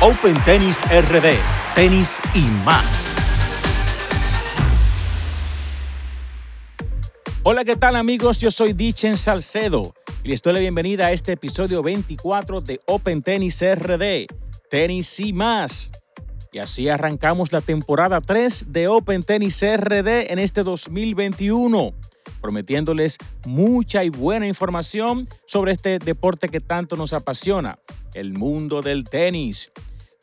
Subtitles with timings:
[0.00, 1.34] Open Tennis RD,
[1.74, 3.16] tenis y más.
[7.42, 8.38] Hola, ¿qué tal amigos?
[8.38, 9.92] Yo soy Dichen Salcedo
[10.22, 14.26] y les doy la bienvenida a este episodio 24 de Open Tennis RD,
[14.70, 15.90] tenis y más.
[16.58, 21.94] Y así arrancamos la temporada 3 de Open Tennis RD en este 2021
[22.40, 23.16] prometiéndoles
[23.46, 27.78] mucha y buena información sobre este deporte que tanto nos apasiona,
[28.14, 29.70] el mundo del tenis.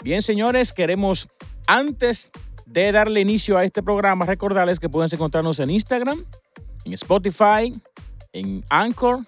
[0.04, 1.30] Bien, señores, queremos
[1.68, 2.32] antes
[2.66, 6.26] de darle inicio a este programa recordarles que pueden encontrarnos en Instagram,
[6.84, 7.72] en Spotify,
[8.34, 9.20] en Anchor,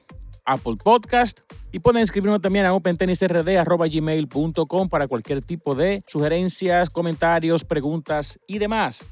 [0.47, 1.39] Apple Podcast
[1.71, 9.05] y pueden escribirnos también a opentennisrd.gmail.com para cualquier tipo de sugerencias, comentarios, preguntas y demás.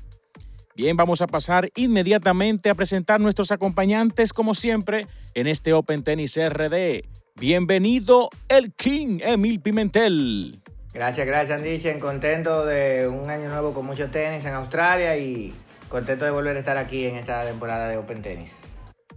[0.76, 6.38] Bien, vamos a pasar inmediatamente a presentar nuestros acompañantes, como siempre, en este Open Tennis
[6.38, 7.04] RD.
[7.36, 10.62] Bienvenido, el King Emil Pimentel.
[10.94, 12.00] Gracias, gracias, Andichen.
[12.00, 15.54] Contento de un año nuevo con mucho tenis en Australia y
[15.90, 18.54] contento de volver a estar aquí en esta temporada de Open Tennis.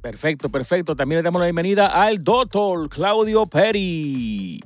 [0.09, 0.97] Perfecto, perfecto.
[0.97, 4.59] También le damos la bienvenida al doctor Claudio Peri.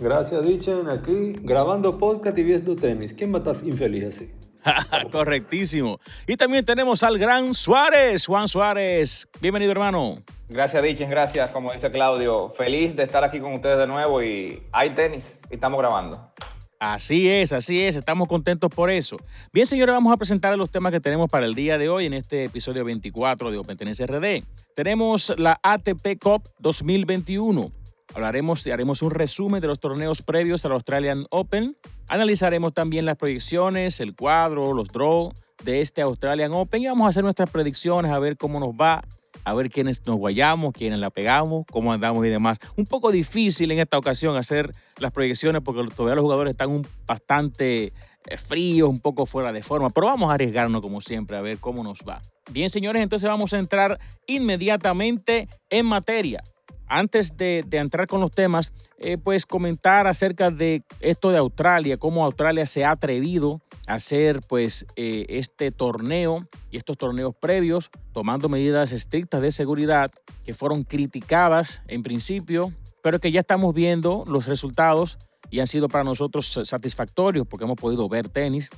[0.00, 0.88] Gracias, Dichen.
[0.88, 3.12] Aquí grabando podcast y viendo tenis.
[3.12, 4.32] ¿Quién va a estar infeliz así?
[5.12, 6.00] Correctísimo.
[6.26, 9.28] Y también tenemos al gran Suárez, Juan Suárez.
[9.38, 10.22] Bienvenido, hermano.
[10.48, 11.50] Gracias, Dichen, gracias.
[11.50, 15.56] Como dice Claudio, feliz de estar aquí con ustedes de nuevo y hay tenis y
[15.56, 16.32] estamos grabando.
[16.78, 19.16] Así es, así es, estamos contentos por eso.
[19.52, 22.12] Bien, señores, vamos a presentar los temas que tenemos para el día de hoy en
[22.12, 24.42] este episodio 24 de Open Tennis RD.
[24.74, 27.72] Tenemos la ATP Cup 2021
[28.16, 31.76] Hablaremos y haremos un resumen de los torneos previos al Australian Open.
[32.08, 37.08] Analizaremos también las proyecciones, el cuadro, los draws de este Australian Open y vamos a
[37.10, 39.02] hacer nuestras predicciones a ver cómo nos va,
[39.44, 42.58] a ver quiénes nos guayamos, quiénes la pegamos, cómo andamos y demás.
[42.76, 46.86] Un poco difícil en esta ocasión hacer las proyecciones porque todavía los jugadores están un,
[47.06, 47.92] bastante
[48.26, 51.58] eh, fríos, un poco fuera de forma, pero vamos a arriesgarnos como siempre a ver
[51.58, 52.20] cómo nos va.
[52.50, 56.42] Bien, señores, entonces vamos a entrar inmediatamente en materia
[56.88, 62.24] antes de, entrar con los temas, eh, pues comentar acerca de esto de Australia, cómo
[62.24, 68.48] Australia se ha atrevido a hacer pues eh, este torneo y estos torneos previos, tomando
[68.48, 70.10] medidas estrictas de seguridad
[70.44, 72.72] que fueron criticadas en principio,
[73.06, 75.16] pero que ya estamos viendo los resultados
[75.48, 78.68] y han sido para nosotros satisfactorios porque hemos podido ver tenis.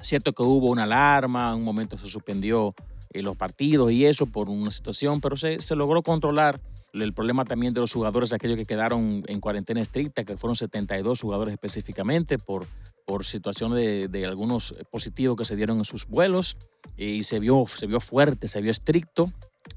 [0.00, 2.74] Cierto que hubo una alarma, un momento se suspendió
[3.10, 6.62] eh, los partidos y eso por una situación, pero se, se logró controlar
[6.94, 11.20] el problema también de los jugadores, aquellos que quedaron en cuarentena estricta, que fueron 72
[11.20, 12.64] jugadores específicamente por,
[13.04, 16.56] por situaciones de, algunos positivos que se dieron en sus vuelos
[16.96, 19.30] y se vio, se vio fuerte, se vio estricto,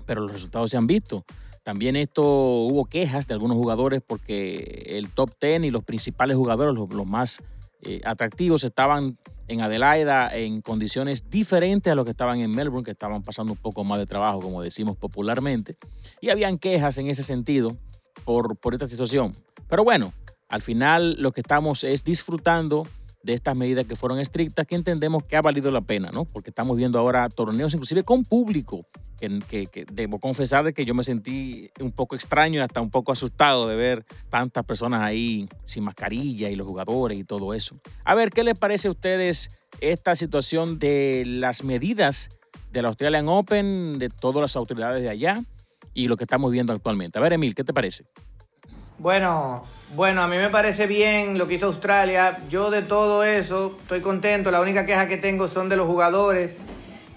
[0.06, 1.26] pero los resultados se han visto.
[1.68, 6.74] También esto hubo quejas de algunos jugadores porque el top 10 y los principales jugadores,
[6.74, 7.44] los, más
[7.82, 9.18] eh, atractivos, estaban
[9.50, 13.60] en Adelaida en condiciones diferentes a lo que estaban en Melbourne, que estaban pasando un
[13.60, 15.76] poco más de trabajo, como decimos popularmente,
[16.22, 17.76] y habían quejas en ese sentido
[18.24, 19.34] por, por esta situación.
[19.68, 20.14] Pero bueno,
[20.48, 22.88] al final lo que estamos es disfrutando
[23.24, 26.26] de estas medidas que fueron estrictas, que entendemos que ha valido la pena, ¿no?
[26.26, 31.04] Porque estamos viendo ahora torneos inclusive con público, que, debo confesar de que yo me
[31.04, 36.50] sentí un poco extraño hasta un poco asustado de ver tantas personas ahí sin mascarilla
[36.50, 37.80] y los jugadores y todo eso.
[38.04, 39.50] A ver, ¿qué les parece a ustedes
[39.82, 42.30] esta situación de las medidas
[42.72, 45.44] de la Australian Open, de todas las autoridades de allá
[45.94, 47.18] y lo que estamos viendo actualmente?
[47.18, 48.06] A ver, Emil, ¿qué te parece?
[49.00, 49.64] Bueno,
[49.96, 52.40] bueno, a mí me parece bien lo que hizo Australia.
[52.50, 54.52] Yo de todo eso estoy contento.
[54.52, 56.58] La única queja que tengo son de los jugadores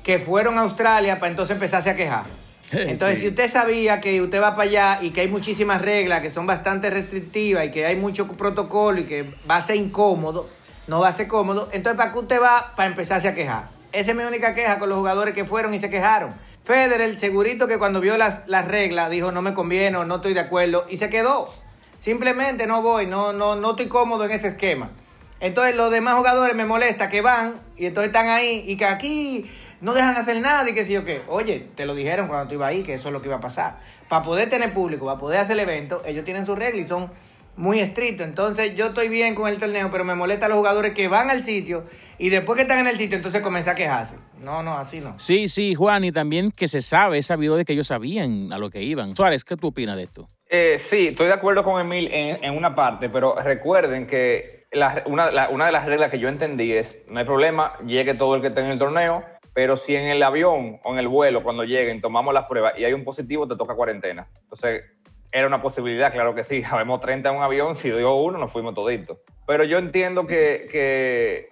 [0.02, 2.24] que fueron a Australia para entonces empezarse a quejar.
[2.70, 6.30] Entonces, si usted sabía que usted va para allá y que hay muchísimas reglas que
[6.30, 10.48] son bastante restrictivas y que hay mucho protocolo y que va a ser incómodo,
[10.86, 13.68] no va a ser cómodo, entonces ¿para qué usted va para empezarse a quejar?
[13.90, 16.32] Esa es mi única queja con los jugadores que fueron y se quejaron.
[16.62, 20.34] Federer, segurito que cuando vio las, las reglas, dijo no me conviene o no estoy
[20.34, 21.52] de acuerdo y se quedó.
[22.00, 24.90] Simplemente no voy, no, no, no estoy cómodo en ese esquema.
[25.38, 29.50] Entonces los demás jugadores me molesta que van y entonces están ahí y que aquí
[29.80, 31.22] no dejan hacer nada y que si yo qué.
[31.28, 33.40] Oye, te lo dijeron cuando tú ibas ahí que eso es lo que iba a
[33.40, 33.78] pasar.
[34.08, 37.10] Para poder tener público, para poder hacer el evento, ellos tienen sus reglas y son
[37.56, 38.26] muy estrictos.
[38.26, 41.30] Entonces yo estoy bien con el torneo, pero me molesta a los jugadores que van
[41.30, 41.84] al sitio
[42.18, 44.14] y después que están en el sitio, entonces comienza a quejarse.
[44.42, 45.18] No, no, así no.
[45.18, 48.58] Sí, sí, Juan, y también que se sabe, es sabido de que ellos sabían a
[48.58, 49.14] lo que iban.
[49.14, 50.26] Suárez, ¿qué tú opinas de esto?
[50.48, 54.64] Eh, sí, estoy de acuerdo con Emil en, una parte, pero recuerden que
[55.06, 58.40] una, una, de las reglas que yo entendí es, no hay problema, llegue todo el
[58.40, 59.22] que esté en el torneo,
[59.54, 62.84] pero si en el avión o en el vuelo, cuando lleguen, tomamos las pruebas y
[62.84, 64.26] hay un positivo, te toca cuarentena.
[64.42, 64.90] Entonces,
[65.32, 66.62] era una posibilidad, claro que sí.
[66.70, 69.18] Habemos 30 en un avión, si dio uno, nos fuimos toditos.
[69.46, 71.50] Pero yo entiendo que, que,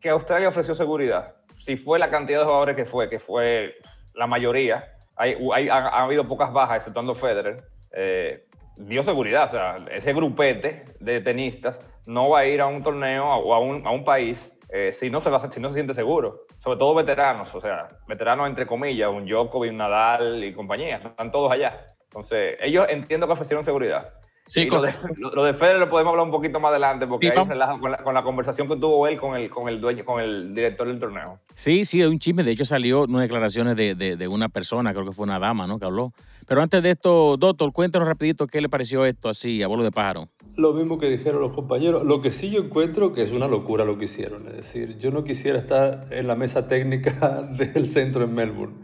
[0.00, 1.36] que Australia ofreció seguridad.
[1.70, 3.76] Si fue la cantidad de jugadores que fue, que fue
[4.16, 7.62] la mayoría, hay, hay, ha, habido pocas bajas, exceptuando Federer,
[7.92, 8.44] eh,
[8.76, 9.46] dio seguridad.
[9.46, 11.78] O sea, ese grupete de tenistas
[12.08, 15.10] no va a ir a un torneo o a un, a un país eh, si,
[15.10, 16.40] no se va, si no se siente seguro.
[16.58, 21.30] Sobre todo veteranos, o sea, veteranos entre comillas, un Djokovic, un Nadal y compañía, están
[21.30, 21.86] todos allá.
[22.02, 24.12] Entonces, ellos entiendo que ofrecieron seguridad.
[24.46, 27.46] Sí, lo, de, lo, de, Federer lo podemos hablar un poquito más adelante porque ahí
[27.46, 30.20] relaja con la, con la, conversación que tuvo él con el, con el dueño, con
[30.20, 31.38] el director del torneo.
[31.54, 32.42] Sí, sí, un chisme.
[32.42, 35.68] De hecho, salió unas declaraciones de, de, de, una persona, creo que fue una dama,
[35.68, 35.78] ¿no?
[35.78, 36.12] Que habló.
[36.48, 39.92] Pero antes de esto, doctor, cuéntanos rapidito qué le pareció esto así, a vuelo de
[39.92, 40.28] pájaro.
[40.56, 42.04] Lo mismo que dijeron los compañeros.
[42.04, 44.48] Lo que sí yo encuentro que es una locura lo que hicieron.
[44.48, 48.74] Es decir, yo no quisiera estar en la mesa técnica del centro en Melbourne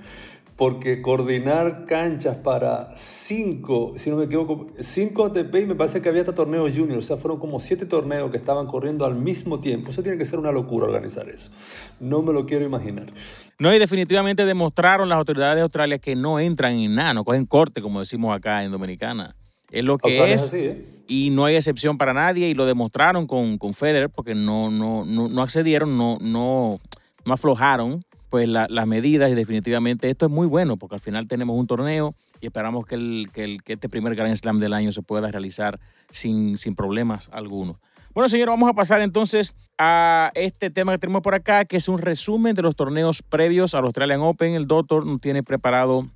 [0.56, 6.08] porque coordinar canchas para cinco, si no me equivoco, cinco ATP y me parece que
[6.08, 9.60] había hasta torneos juniors, o sea, fueron como siete torneos que estaban corriendo al mismo
[9.60, 9.90] tiempo.
[9.90, 11.50] Eso tiene que ser una locura organizar eso.
[12.00, 13.12] No me lo quiero imaginar.
[13.58, 17.44] No, y definitivamente demostraron las autoridades de Australia que no entran en nada, no cogen
[17.44, 19.36] corte, como decimos acá en Dominicana.
[19.70, 20.54] Es lo que es.
[20.54, 21.02] ¿eh?
[21.06, 25.04] Y no hay excepción para nadie, y lo demostraron con, con Federer, porque no, no,
[25.04, 26.80] no, no accedieron, no, no,
[27.26, 28.02] no aflojaron
[28.36, 32.14] pues las medidas y definitivamente esto es muy bueno porque al final tenemos un torneo
[32.42, 35.80] y esperamos que, el, que, este primer Grand Slam del año se pueda realizar
[36.10, 37.78] sin, sin problemas algunos.
[38.12, 41.88] Bueno, señor, vamos a pasar entonces a este tema que tenemos por acá, que es
[41.88, 44.52] un resumen de los torneos previos al Australian Open.
[44.52, 46.06] El doctor nos tiene preparado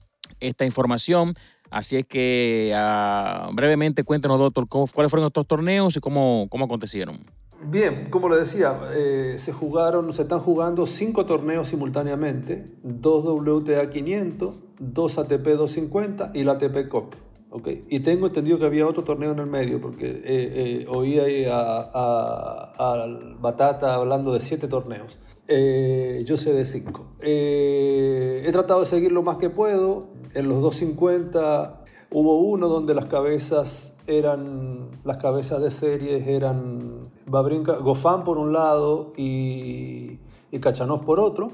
[0.41, 1.33] esta información.
[1.71, 7.21] Así es que ah, brevemente cuéntenos, doctor, cuáles fueron estos torneos y cómo, cómo acontecieron.
[7.63, 13.91] Bien, como le decía, eh, se jugaron, se están jugando cinco torneos simultáneamente, dos WTA
[13.91, 17.15] 500, dos ATP 250 y la ATP Cup.
[17.53, 17.83] Okay.
[17.89, 23.07] Y tengo entendido que había otro torneo en el medio, porque eh, eh, a,
[23.41, 25.19] Batata hablando de siete torneos.
[25.49, 27.17] yo sé de cinco.
[27.21, 30.09] he tratado de seguir lo más que puedo.
[30.33, 37.77] En los 250 hubo uno donde las cabezas eran, las cabezas de series eran Babrinka,
[37.77, 40.19] Gofán por un lado y,
[40.51, 41.51] y Kachanov por otro.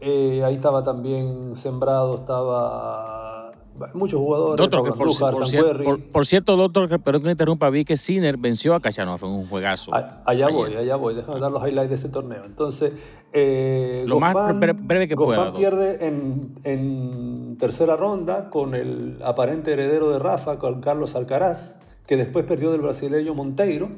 [0.00, 3.52] Eh, ahí estaba también sembrado, estaba
[3.94, 4.56] muchos jugadores.
[4.56, 8.80] Doctor, que por, cierto, doctor, que, perdón que me interrumpa, vi que Sinner venció a
[8.80, 9.92] Kachanov en un juegazo.
[10.24, 12.42] allá voy, allá voy, déjame dar los highlights de ese torneo.
[12.44, 12.94] Entonces,
[13.32, 20.10] eh, lo más breve que Gofán pierde en, en, tercera ronda con el aparente heredero
[20.10, 21.76] de Rafa, con Carlos Alcaraz,
[22.06, 23.90] que después perdió del brasileño Monteiro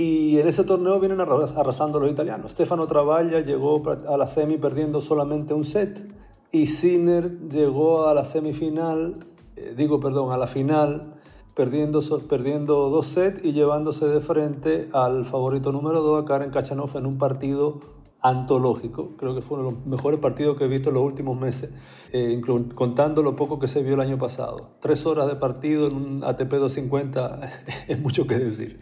[0.00, 2.52] y en ese torneo vienen arrasando los italianos.
[2.52, 6.10] Stefano Travaglia llegó a la semi perdiendo solamente un set
[6.50, 9.26] y Sinner llegó a la semifinal,
[9.56, 11.16] eh, digo perdón, a la final
[11.54, 16.96] perdiendo, perdiendo dos sets y llevándose de frente al favorito número 2, a Karen Kachanov,
[16.96, 17.80] en un partido
[18.22, 19.10] antológico.
[19.18, 21.74] Creo que fue uno de los mejores partidos que he visto en los últimos meses,
[22.14, 22.40] eh,
[22.74, 24.70] contando lo poco que se vio el año pasado.
[24.80, 27.40] Tres horas de partido en un ATP 250
[27.88, 28.80] es mucho que decir.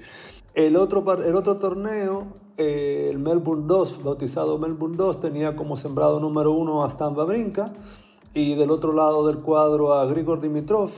[0.59, 6.19] El otro, el otro torneo, eh, el Melbourne 2, bautizado Melbourne 2, tenía como sembrado
[6.19, 7.73] número uno a Stan Wawrinka
[8.35, 10.91] y del otro lado del cuadro a Grigor Dimitrov.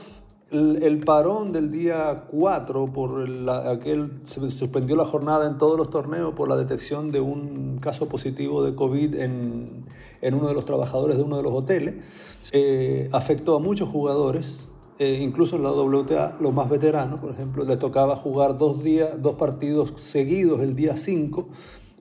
[0.49, 3.23] El, parón del día 4, por
[3.67, 8.09] aquel, se suspendió la jornada en todos los torneos por la detección de un caso
[8.09, 9.85] positivo de COVID en,
[10.21, 12.03] en uno de los trabajadores de uno de los hoteles.
[12.51, 14.67] Eh, afectó a muchos jugadores,
[15.01, 19.19] eh, incluso en la WTA, los más veteranos, por ejemplo, le tocaba jugar dos, días,
[19.19, 21.49] dos partidos seguidos el día 5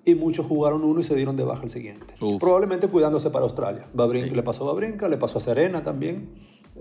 [0.04, 2.12] y muchos jugaron uno y se dieron de baja el siguiente.
[2.38, 3.86] Probablemente cuidándose para Australia.
[3.94, 6.28] Le pasó a Babrinka, le pasó a Serena también.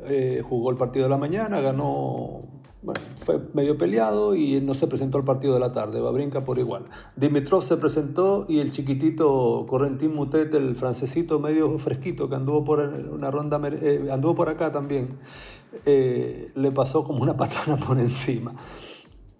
[0.07, 2.41] Eh, jugó el partido de la mañana, ganó
[2.81, 6.45] bueno, fue medio peleado y no se presentó al partido de la tarde, va brinca
[6.45, 6.85] por igual.
[7.17, 12.79] Dimitrov se presentó y el chiquitito Correntín Mutet, el francesito medio fresquito que anduvo por
[12.79, 15.17] una ronda, eh, anduvo por acá también,
[15.85, 18.53] eh, le pasó como una patana por encima.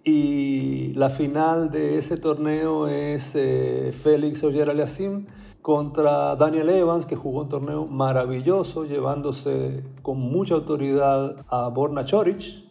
[0.04, 5.26] Y la final de ese torneo es Félix Oyer Aliasim
[5.62, 12.70] contra Daniel Evans, que jugó un torneo maravilloso, llevándose con mucha autoridad a Borna Choric,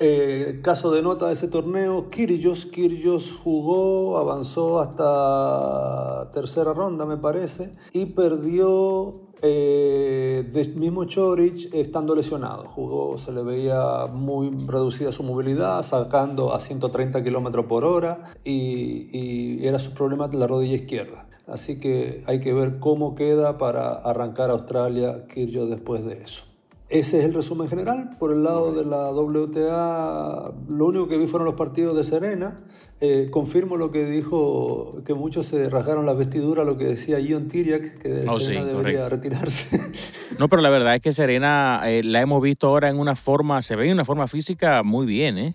[0.00, 2.66] eh, caso de nota de ese torneo, Kyrgios.
[2.66, 12.64] Kyrgios jugó, avanzó hasta tercera ronda, me parece, y perdió eh, mismo Chorich estando lesionado.
[12.68, 19.64] Jugó, se le veía muy reducida su movilidad, sacando a 130 km por hora, y,
[19.66, 21.26] era su problema la rodilla izquierda.
[21.46, 26.44] Así que hay que ver cómo queda para arrancar a Australia Kyrgios después de eso.
[26.90, 28.10] Ese es el resumen general.
[28.18, 32.56] Por el lado de la WTA, lo único que vi fueron los partidos de Serena.
[33.00, 37.48] Eh, confirmo lo que dijo, que muchos se rasgaron la vestidura, lo que decía Ion
[37.48, 39.08] Tiriak, que Oh, Serena sí, debería correcto.
[39.16, 39.80] retirarse.
[40.38, 43.62] No, pero la verdad es que Serena eh, la hemos visto ahora en una forma,
[43.62, 45.54] se ve en una forma física muy bien, ¿eh?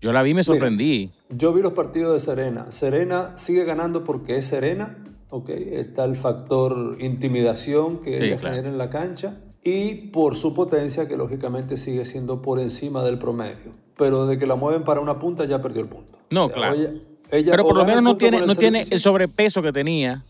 [0.00, 1.10] Yo la vi y me sorprendí.
[1.28, 2.66] Yo vi los partidos de Serena.
[2.72, 5.04] Serena sigue ganando porque es Serena.
[5.30, 8.54] ok, Está el factor intimidación que Sí, ella claro.
[8.56, 9.40] genera en la cancha.
[9.64, 13.72] Y por su potencia, que lógicamente sigue siendo por encima del promedio.
[13.96, 16.18] Pero de que la mueven para una punta, ya perdió el punto.
[16.30, 16.74] No, claro.
[16.74, 16.92] ella-
[17.30, 20.24] ella Pero por lo menos no tiene, no el tiene el sobrepeso que tenía.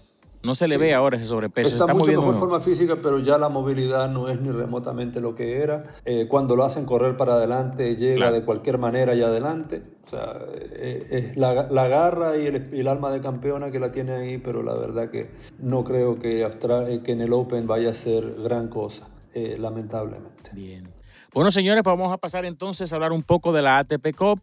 [0.45, 1.71] No se le ve ahora ese sobrepeso.
[1.71, 2.39] Está, está mucho mejor mejor.
[2.39, 5.95] forma física, pero ya la movilidad no es ni remotamente lo que era.
[6.05, 8.35] Eh, cuando lo hacen correr para adelante, llega Claro.
[8.35, 9.81] de cualquier manera allá adelante.
[10.05, 10.37] O sea,
[10.77, 14.13] eh, es la, la garra y el, y el alma de campeona que la tiene
[14.13, 17.95] ahí, pero la verdad que no creo que, eh, que en el Open vaya a
[17.95, 20.51] ser gran cosa, eh, lamentablemente.
[20.53, 20.89] Bien.
[21.33, 24.41] Bueno, señores, pues vamos a pasar entonces a hablar un poco de la ATP Cup,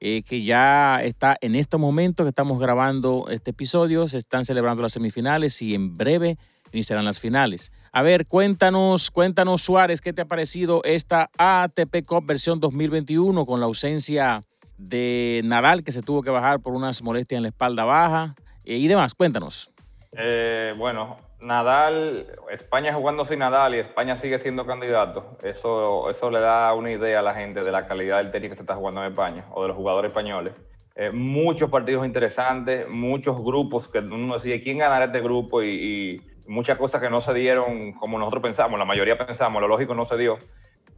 [0.00, 4.06] eh, que ya está en este momento que estamos grabando este episodio.
[4.06, 6.36] Se están celebrando las semifinales y en breve
[6.72, 7.72] iniciarán las finales.
[7.92, 13.60] A ver, cuéntanos, cuéntanos, Suárez, ¿qué te ha parecido esta ATP Cup versión 2021 con
[13.60, 14.42] la ausencia
[14.76, 18.76] de Nadal, que se tuvo que bajar por unas molestias en la espalda baja eh,
[18.76, 19.14] y demás?
[19.14, 19.70] Cuéntanos.
[20.12, 21.16] Eh, bueno,
[21.46, 25.36] Nadal, España jugando sin Nadal y España sigue siendo candidato.
[25.44, 28.56] Eso, eso le da una idea a la gente de la calidad del tenis que
[28.56, 30.54] se está jugando en España o de los jugadores españoles.
[30.96, 36.78] Eh, muchos partidos interesantes, muchos grupos que uno decide quién ganará este grupo y, muchas
[36.78, 40.16] cosas que no se dieron como nosotros pensamos, la mayoría pensamos, lo lógico no se
[40.16, 40.38] dio.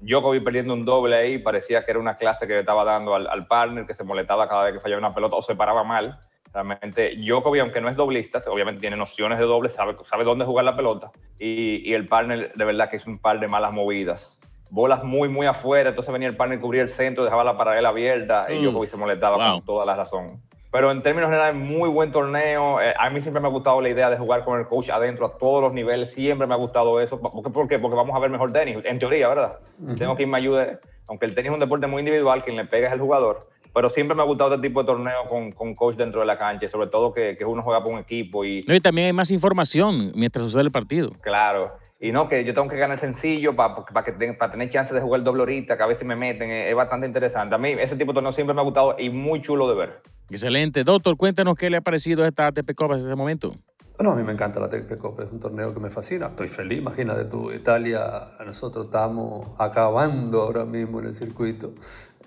[0.00, 3.26] Djokovic perdiendo un doble ahí, parecía que era una clase que le estaba dando al,
[3.26, 6.18] al partner, que se molestaba cada vez que fallaba una pelota o se paraba mal.
[6.52, 10.64] Realmente, Djokovic, aunque no es doblista, obviamente tiene nociones de doble, sabe, sabe dónde jugar
[10.64, 11.10] la pelota.
[11.38, 14.38] Y, y el partner, de verdad, que es un par de malas movidas.
[14.70, 18.46] Bolas muy, muy afuera, entonces venía el partner, cubría el centro, dejaba la paralela abierta
[18.52, 18.64] y Mm.
[18.64, 19.56] Djokovic se molestaba Wow.
[19.58, 20.42] con toda la razón.
[20.70, 22.78] Pero en términos generales, muy buen torneo.
[22.82, 25.24] Eh, a mí siempre me ha gustado la idea de jugar con el coach adentro
[25.24, 26.10] a todos los niveles.
[26.12, 27.18] Siempre me ha gustado eso.
[27.18, 27.48] ¿Por qué?
[27.50, 27.78] ¿Por qué?
[27.78, 29.58] Porque vamos a ver mejor tenis, en teoría, ¿verdad?
[29.96, 30.78] Tengo quien me ayude.
[31.08, 33.38] Aunque el tenis es un deporte muy individual, quien le pega es el jugador.
[33.74, 36.38] Pero siempre me ha gustado este tipo de torneo con, con coach dentro de la
[36.38, 36.68] cancha.
[36.68, 39.30] Sobre todo que, que uno juega por un equipo y, No, y también hay más
[39.30, 41.10] información mientras sucede el partido.
[41.20, 41.72] Claro.
[42.00, 45.00] Y no, que yo tengo que ganar sencillo para que ten- para tener chance de
[45.00, 46.50] jugar doble ahorita, que a veces me meten.
[46.50, 47.54] Es, es bastante interesante.
[47.54, 50.00] A mí ese tipo de torneo siempre me ha gustado y muy chulo de ver.
[50.30, 50.84] Excelente.
[50.84, 53.52] Doctor, cuéntanos qué le ha parecido esta ATP Cup hasta este momento.
[53.96, 56.26] Bueno, a mí me encanta la TP Cup, es un torneo que me fascina.
[56.26, 61.72] Estoy feliz, imagínate tú, Italia, nosotros estamos acabando ahora mismo en el circuito.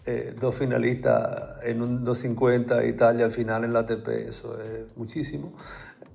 [0.05, 5.53] Eh, dos finalistas en un 250, Italia al final en la ATP, eso es muchísimo.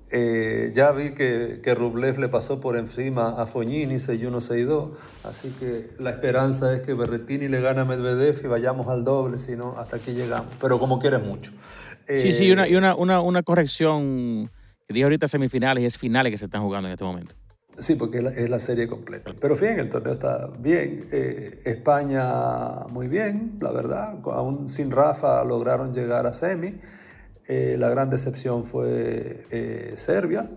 [0.09, 4.91] Eh, ya vi que, que Rublev le pasó por encima a Fognini 6-1-6-2,
[5.25, 9.39] así que la esperanza es que Berrettini le gane a Medvedev y vayamos al doble,
[9.39, 10.51] si no, hasta aquí llegamos.
[10.61, 11.51] Pero como quieres mucho.
[12.07, 14.49] Sí, Eh, sí, y una, y una, una, una corrección
[14.87, 17.35] que dije ahorita semifinales y es finales que se están jugando en este momento.
[17.79, 19.33] Sí, porque es la, es la serie completa.
[19.39, 21.07] Pero bien, el torneo está bien.
[21.11, 24.15] Eh, España muy bien, la verdad.
[24.25, 26.79] Aún sin Rafa lograron llegar a semi.
[27.47, 30.49] Eh, la gran decepción fue eh, Serbia.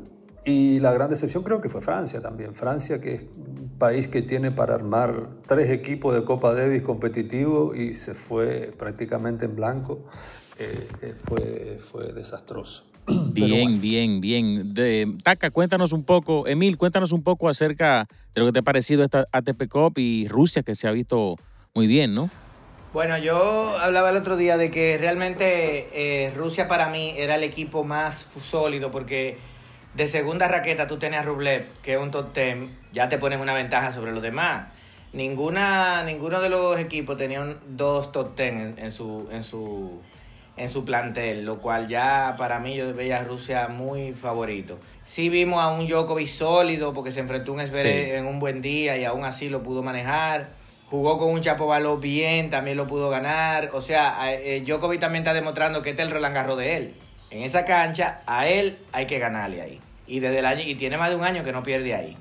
[0.44, 2.54] Y la gran decepción creo que fue Francia también.
[2.54, 7.76] Francia, que es un país que tiene para armar tres equipos de Copa Davis competitivos
[7.76, 10.06] y se fue prácticamente en blanco.
[10.58, 12.89] Eh, eh, fue, fue desastroso.
[13.32, 13.80] Bien, bueno.
[13.80, 14.74] bien, bien.
[14.74, 18.62] De, Taca, cuéntanos un poco, Emil, cuéntanos un poco acerca de lo que te ha
[18.62, 21.36] parecido esta ATP Cup y Rusia, que se ha visto
[21.74, 22.30] muy bien, ¿no?
[22.92, 25.88] Bueno, yo hablaba el otro día de que realmente
[26.26, 29.38] eh, Rusia para mí era el equipo más sólido porque
[29.94, 33.40] de segunda raqueta tú tenías a Rublev, que es un top 10, ya te pones
[33.40, 34.66] una ventaja sobre los demás.
[35.12, 40.00] Ninguna, ninguno de los equipos tenía un- dos top 10 en, en su, en, su,
[40.60, 44.78] en su plantel, lo cual ya para mí yo veía a Rusia muy favorito.
[45.04, 47.72] Sí vimos a un Djokovic sólido porque se enfrentó a un Sí.
[47.82, 50.50] en un buen día y aún así lo pudo manejar.
[50.90, 53.70] Jugó con un Chapovalov bien, también lo pudo ganar.
[53.72, 56.94] O sea, eh, Djokovic también está demostrando que este es el Roland Garros de él.
[57.30, 59.80] En esa cancha, a él hay que ganarle ahí.
[60.06, 62.16] Y desde el año, y tiene más de un año que no pierde ahí.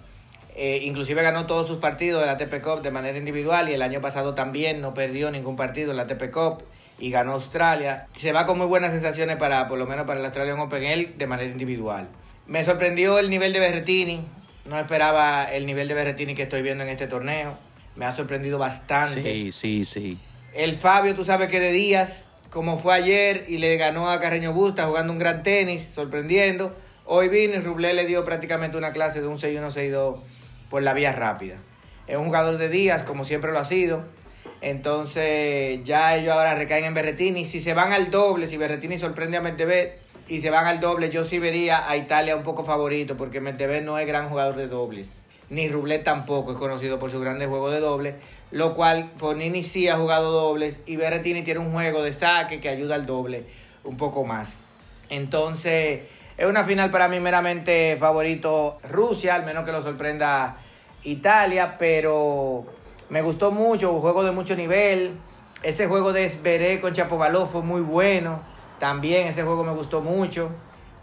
[0.56, 3.82] Eh, inclusive ganó todos sus partidos de la ATP Cup de manera individual y el
[3.82, 6.64] año pasado también no perdió ningún partido en la ATP Cup
[7.00, 8.08] y ganó Australia.
[8.14, 11.16] Se va con muy buenas sensaciones para, por lo menos para el Australian Open, él
[11.18, 12.08] de manera individual.
[12.48, 14.22] Me sorprendió el nivel de Berrettini.
[14.66, 17.58] No esperaba el nivel de Berrettini que estoy viendo en este torneo.
[17.96, 19.24] Me ha sorprendido bastante.
[19.24, 20.20] Sí, sí, sí.
[20.54, 24.52] El Fabio, tú sabes que de días, como fue ayer y le ganó a Carreño
[24.52, 26.76] Busta jugando un gran tenis, sorprendiendo.
[27.06, 30.20] Hoy vino y Rublé le dio prácticamente una clase de un 6-1, 6-2
[30.70, 31.56] por la vía rápida.
[32.08, 34.06] es un jugador de días, como siempre lo ha sido.
[34.62, 37.46] Entonces ya ellos ahora recaen en Berretini.
[37.46, 39.94] Si se van al doble, si Berretini sorprende a Medvedev
[40.28, 43.84] y se van al doble, yo sí vería a Italia un poco favorito porque Medvedev
[43.84, 45.20] no es gran jugador de dobles.
[45.50, 48.16] Ni Rublet tampoco es conocido por su grande juego de doble.
[48.52, 52.70] Lo cual Fornini sí ha jugado dobles y Berretini tiene un juego de saque que
[52.70, 53.46] ayuda al doble
[53.84, 54.64] un poco más.
[55.10, 56.02] Entonces
[56.38, 60.58] es una final para mí meramente favorito Rusia, al menos que lo sorprenda
[61.04, 62.66] Italia, pero
[63.10, 65.14] me gustó mucho, un juego de mucho nivel.
[65.64, 68.40] Ese juego de Esberé con Chapovalov fue muy bueno.
[68.80, 70.50] También ese juego me gustó mucho.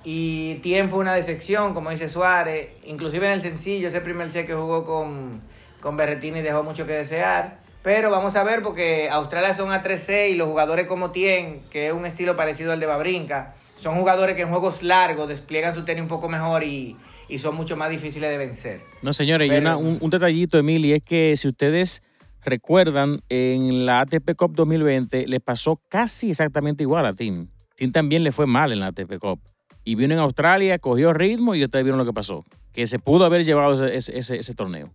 [0.04, 2.68] Y Tien fue una decepción, como dice Suárez.
[2.84, 5.42] Inclusive en el sencillo, ese primer set que jugó con,
[5.80, 7.58] con Berretini dejó mucho que desear.
[7.82, 11.88] Pero vamos a ver porque Australia son a 3-6 y los jugadores como Tien, que
[11.88, 15.84] es un estilo parecido al de Babrinka, son jugadores que en juegos largos despliegan su
[15.84, 16.96] tenis un poco mejor y,
[17.28, 18.82] y son mucho más difíciles de vencer.
[19.02, 22.02] No, señores, y un, un, detallito, Emily, es que si ustedes
[22.44, 27.48] recuerdan, en la ATP Cup 2020 le pasó casi exactamente igual a Tim.
[27.76, 29.40] Tim también le fue mal en la ATP Cup.
[29.84, 32.44] Y vino en Australia, cogió ritmo y ustedes vieron lo que pasó.
[32.72, 34.92] Que se pudo haber llevado ese, ese, ese torneo.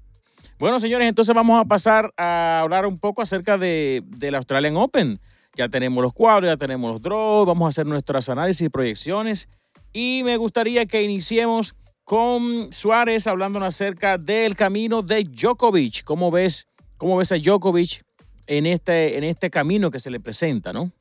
[0.59, 5.19] Bueno, señores, entonces vamos a pasar a hablar un poco acerca de, del Australian Open.
[5.55, 9.49] Ya tenemos los cuadros, ya tenemos los draws, vamos a hacer nuestras análisis y proyecciones.
[9.93, 11.75] Y me gustaría que iniciemos
[12.11, 16.03] con Suárez hablando acerca del camino de Djokovic.
[16.03, 18.03] ¿Cómo ves, cómo ves a Djokovic
[18.47, 20.91] en este, en este camino que se le presenta, no?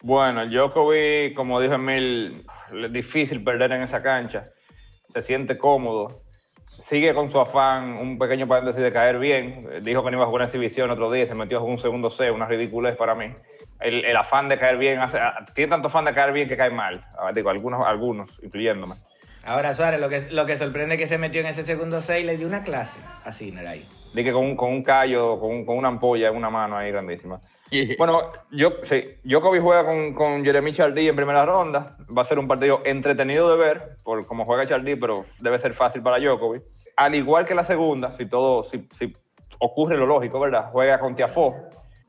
[0.00, 2.46] Bueno, Djokovic, como dijo Emil,
[2.82, 4.44] es difícil perder en esa cancha.
[5.12, 6.22] Se siente cómodo.
[6.88, 9.84] Sigue con su afán, un pequeño paréntesis de caer bien.
[9.84, 12.08] Dijo que no iba a jugar en exhibición otro día, se metió con un segundo
[12.08, 13.26] C, una ridiculez para mí.
[13.80, 15.18] El, afán de caer bien, hace,
[15.54, 17.04] tiene tanto afán de caer bien que cae mal.
[17.34, 18.94] Digo, algunos, algunos, incluyéndome.
[19.46, 22.24] Ahora, Suárez, lo que, lo que sorprende es que se metió en ese segundo 6
[22.24, 23.86] le dio una clase así, no era ahí.
[24.14, 27.40] Dije con un, con un callo, con, con, una ampolla en una mano ahí grandísima.
[27.98, 31.96] bueno, yo, sí, Djokovic juega con, con Jeremy Chardy en primera ronda.
[32.16, 35.74] Va a ser un partido entretenido de ver, por cómo juega Chardy, pero debe ser
[35.74, 36.62] fácil para Djokovic.
[36.96, 39.12] Al igual que la segunda, si todo, si, si
[39.58, 40.70] ocurre lo lógico, ¿verdad?
[40.72, 41.54] Juega con Tiafoe,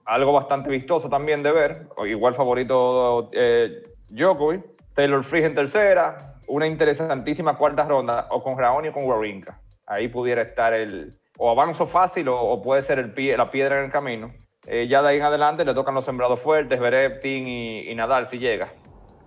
[0.06, 1.88] algo bastante vistoso también de ver.
[2.06, 4.76] Igual favorito eh, Djokovic.
[4.96, 9.60] Taylor Fritz en tercera, una interesantísima cuarta ronda o con Raoni o con Wawrinka.
[9.88, 13.80] Ahí pudiera estar el o avanzo fácil o, o puede ser el pie, la piedra
[13.80, 14.32] en el camino.
[14.68, 18.30] Eh, ya de ahí en adelante le tocan los sembrados fuertes, Verep, y, y, Nadal
[18.30, 18.74] si llega.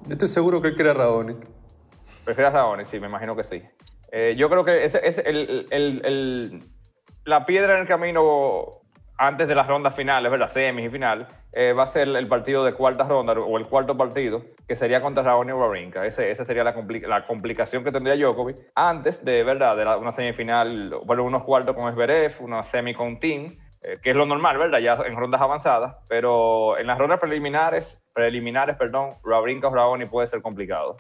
[0.07, 1.47] Yo estoy seguro que él quiere a Raonic.
[2.25, 3.63] Prefiere a Raonic, sí, me imagino que sí.
[4.11, 6.63] Eh, yo creo que ese es el, el, el,
[7.25, 8.67] la piedra en el camino
[9.19, 10.49] antes de las rondas finales, ¿verdad?
[10.49, 13.97] Semis y final, eh, va a ser el partido de cuarta ronda o el cuarto
[13.97, 16.07] partido, que sería contra Raoni Wawrinka.
[16.07, 19.77] Ese, esa sería la, complica la, complicación que tendría Djokovic antes de, ¿verdad?
[19.77, 24.11] De la, una semifinal, bueno, unos cuartos con Zverev, una semi con Team, eh, que
[24.11, 24.79] es lo normal, ¿verdad?
[24.79, 30.29] Ya en rondas avanzadas, pero en las rondas preliminares, preliminares, perdón, Wawrinka o Raoni puede
[30.29, 30.97] ser complicado.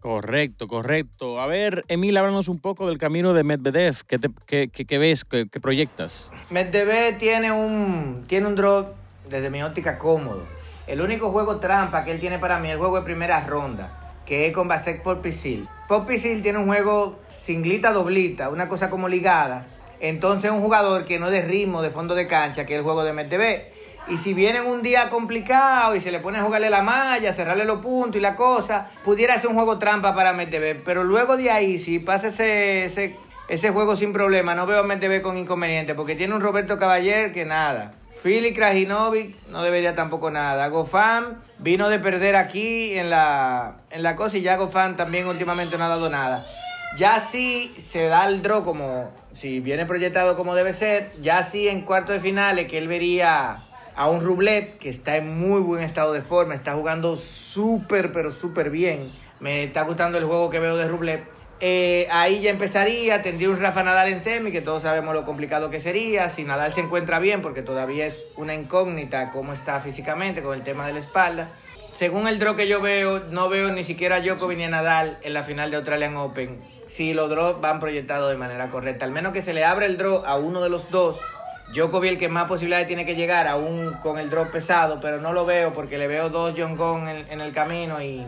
[0.00, 1.40] Correcto, correcto.
[1.40, 3.96] A ver, Emil, háblanos un poco del camino de Medvedev.
[4.06, 5.24] ¿Qué, te, qué, ves?
[5.24, 6.30] ¿Qué, ¿Qué, proyectas?
[6.50, 8.94] Medvedev tiene un, tiene un draw,
[9.28, 10.44] desde mi óptica, cómodo.
[10.86, 14.14] El único juego trampa que él tiene para mí es el juego de primera ronda,
[14.24, 15.68] que es con Vasek Pospisil.
[15.88, 19.66] Pospisil tiene un juego singlita, doblita, una cosa como ligada.
[20.00, 22.84] Entonces, un jugador que no es de ritmo, de fondo de cancha, que es el
[22.84, 23.77] juego de Medvedev.
[24.10, 27.66] Y si viene un día complicado y se le pone a jugarle la malla, cerrarle
[27.66, 30.82] los puntos y la cosa, pudiera ser un juego trampa para MTV.
[30.82, 33.16] Pero luego de ahí, si pasa ese,
[33.48, 37.32] ese, juego sin problema, no veo a MTV con inconveniente, porque tiene un Roberto Caballer
[37.32, 37.92] que nada.
[38.22, 40.68] Philly Krajinovic no debería tampoco nada.
[40.68, 45.76] Gofan vino de perder aquí en la, en la cosa y ya Gofan también últimamente
[45.76, 46.46] no ha dado nada.
[46.96, 51.68] Ya sí se da el draw como si viene proyectado como debe ser, ya sí
[51.68, 53.67] en cuarto de finales que él vería
[53.98, 58.30] a un Rublev que está en muy buen estado de forma, está jugando súper, pero
[58.30, 59.10] súper bien.
[59.40, 61.24] Me está gustando el juego que veo de Rublev.
[61.58, 65.68] Eh, ahí ya empezaría, tendría un Rafa Nadal en semi, que todos sabemos lo complicado
[65.68, 66.28] que sería.
[66.28, 70.62] Si Nadal se encuentra bien, porque todavía es una incógnita cómo está físicamente con el
[70.62, 71.50] tema de la espalda.
[71.92, 75.18] Según el draw que yo veo, no veo ni siquiera a Djokovic ni a Nadal
[75.22, 76.58] en la final de Australian Open.
[76.86, 79.98] Si los draws van proyectados de manera correcta, al menos que se le abra el
[79.98, 81.18] draw a uno de los dos
[81.72, 85.32] Djokovic el que más posibilidades tiene que llegar, aún con el drop pesado, pero no
[85.32, 88.24] lo veo porque le veo dos John Gong en, en, el camino y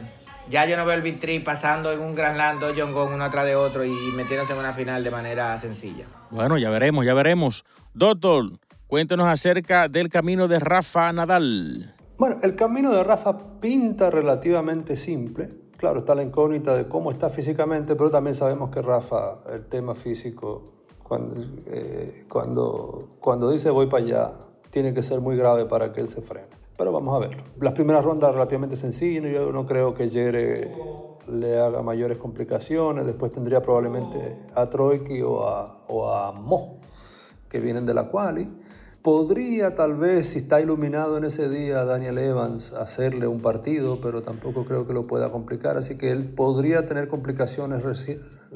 [0.48, 3.24] ya yo no veo el Big pasando en un Grand Slam dos John Gong uno
[3.24, 6.06] atrás de otro y metiéndose en una final de manera sencilla.
[6.30, 7.64] Bueno, ya veremos, ya veremos.
[7.94, 8.44] Doctor,
[8.86, 11.94] cuéntenos acerca del camino de Rafa Nadal.
[12.18, 15.48] Bueno, el camino de Rafa pinta relativamente simple.
[15.78, 19.94] Claro, está la incógnita de cómo está físicamente, pero también sabemos que Rafa, el tema
[19.94, 20.79] físico
[21.10, 24.32] Cuando, eh, cuando, cuando dice voy para allá,
[24.70, 26.46] tiene que ser muy grave para que él se frene.
[26.78, 27.42] Pero vamos a ver.
[27.58, 30.72] Las primeras rondas relativamente sencillas, yo no creo que Jere
[31.26, 33.06] le haga mayores complicaciones.
[33.06, 36.78] Después tendría probablemente a Troiki o a, o a Mo,
[37.48, 38.46] que vienen de la quali.
[39.02, 44.22] Podría tal vez, si está iluminado en ese día, Daniel Evans hacerle un partido, pero
[44.22, 45.76] tampoco creo que lo pueda complicar.
[45.76, 47.82] Así que él podría tener complicaciones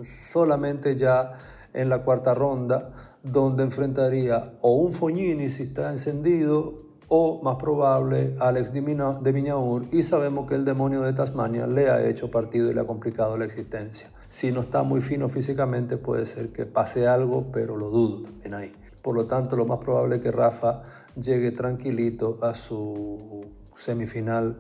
[0.02, 1.32] solamente ya
[1.74, 8.34] en la cuarta ronda, donde enfrentaría o un Fognini si está encendido, o más probable
[8.40, 12.74] Alex de Miñaur, y sabemos que el demonio de Tasmania le ha hecho partido y
[12.74, 14.08] le ha complicado la existencia.
[14.28, 18.54] Si no está muy fino físicamente, puede ser que pase algo, pero lo dudo también
[18.54, 18.72] ahí.
[19.02, 20.82] Por lo tanto, lo más probable es que Rafa
[21.14, 24.56] llegue tranquilito a su semifinal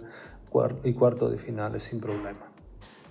[0.84, 2.53] y cuarto de finales sin problema.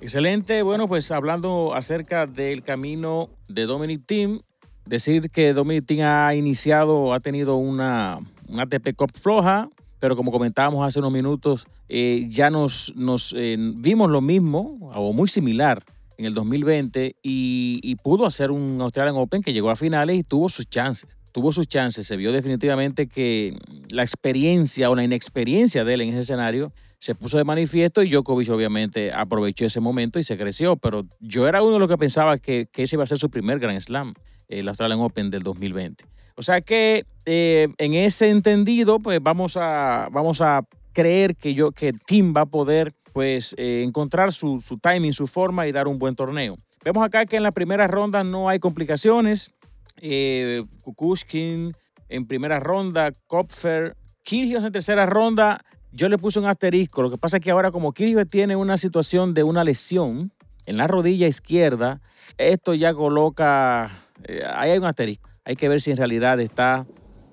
[0.03, 0.63] Excelente.
[0.63, 4.41] Bueno, pues hablando acerca del camino de Dominic Team,
[4.85, 10.33] decir que Dominic Team ha iniciado, ha tenido una, una ATP Cup floja, pero como
[10.33, 15.81] comentábamos hace unos minutos, eh, ya nos, nos eh, vimos lo mismo o muy similar
[16.17, 20.23] en el 2020 y, y, pudo hacer un Australian Open que llegó a finales y
[20.23, 23.57] tuvo sus chances tuvo sus chances, se vio definitivamente que
[23.89, 26.71] la experiencia o la inexperiencia de él en ese escenario
[27.03, 31.49] se puso de manifiesto y Djokovic obviamente aprovechó ese momento y se creció, pero yo
[31.49, 34.13] era uno de los que pensaba que, ese iba a ser su primer Grand Slam,
[34.47, 36.05] el Australian Open del 2020.
[36.37, 40.61] O sea que eh, en ese entendido, pues vamos a, vamos a
[40.93, 45.27] creer que, yo, que Tim va a poder pues eh, encontrar su, su timing, su
[45.27, 46.55] forma y dar un buen torneo.
[46.85, 49.51] Vemos acá que en la primera ronda no hay complicaciones
[49.97, 51.73] eh, Kukushkin
[52.07, 55.65] en primera ronda, Kopfer, Kyrgios en tercera ronda.
[55.95, 57.03] Yo le puse un asterisco.
[57.03, 60.31] Lo que pasa es que ahora como Kyrgios tiene una situación de una lesión
[60.65, 62.01] en la rodilla izquierda,
[62.37, 63.91] esto ya coloca,
[64.23, 65.29] eh, ahí hay un asterisco.
[65.45, 66.85] Hay que ver si en realidad está...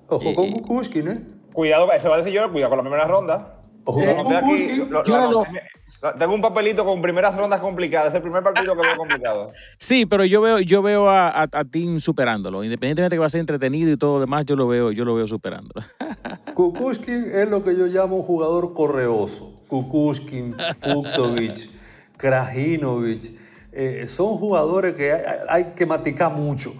[0.07, 1.21] Ojo con eh, Kukushkin, ¿eh?
[1.53, 3.61] Cuidado, eso va a decir yo, cuidado con la primera ronda.
[3.85, 4.89] Ojo con Kukushkin.
[6.17, 8.07] Tengo un papelito con primeras rondas complicadas.
[8.07, 9.51] Es el primer partido que veo complicado.
[9.77, 12.63] Sí, pero yo veo, yo veo a, a, Tim superándolo.
[12.63, 15.05] Independientemente de que va a ser entretenido y todo lo demás, yo lo veo, yo
[15.05, 15.85] lo veo superándolo.
[16.53, 19.53] Kukushkin es lo que yo llamo un jugador correoso.
[19.67, 21.69] Kukushkin, Fuxovic,
[22.17, 23.33] Krajinovic.
[23.71, 25.13] Eh, son jugadores que
[25.47, 26.73] hay, que maticar mucho.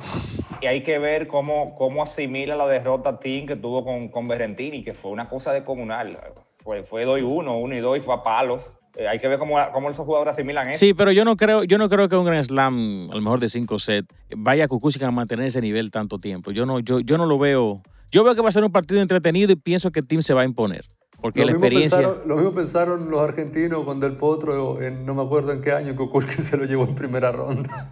[0.62, 4.84] Y hay que ver cómo, cómo asimila la derrota Tim que tuvo con, con Berrentini,
[4.84, 6.18] que fue una cosa de comunal.
[6.64, 8.62] Fue, fue 2 y 1, 1 y 2 y fue a palos.
[8.96, 10.80] Eh, hay que ver cómo, cómo esos jugadores asimilan eso.
[10.80, 13.40] Sí, pero yo no creo, yo no creo que un Grand Slam, a lo mejor
[13.40, 16.52] de 5 sets, vaya a a mantener ese nivel tanto tiempo.
[16.52, 17.82] Yo no, yo, yo no lo veo.
[18.12, 20.34] Yo veo que va a ser un partido entretenido y pienso que el team se
[20.34, 20.86] va a imponer.
[21.22, 22.02] Porque la experiencia.
[22.26, 25.96] lo mismo pensaron los argentinos con Del Potro, en, no me acuerdo en qué año,
[25.96, 27.90] Kukushkin se lo llevó en primera ronda.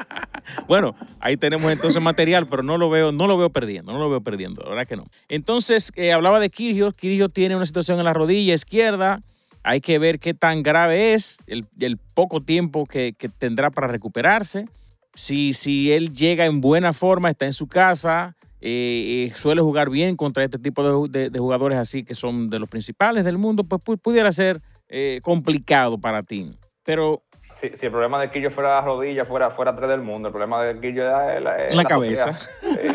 [0.68, 4.08] bueno, ahí tenemos entonces material, pero no lo veo, no lo veo perdiendo, no lo
[4.08, 5.04] veo perdiendo, la verdad que no.
[5.28, 6.94] Entonces, eh, hablaba de Kyrgios.
[6.94, 9.20] Kyrgios tiene una situación en la rodilla izquierda.
[9.64, 14.66] Hay que ver qué tan grave es, el, poco tiempo que, tendrá para recuperarse.
[15.14, 19.90] Si, si él llega en buena forma, está en su casa, eh, eh, suele jugar
[19.90, 23.98] bien contra este tipo de, jugadores así que son de los principales del mundo, pues
[24.00, 26.56] pudiera ser eh, complicado para ti.
[26.84, 27.22] Pero
[27.60, 30.32] si, si, el problema de Quillo fuera la rodilla, fuera, fuera tres del mundo, el
[30.32, 32.36] problema de Quillo es la, la, cabeza.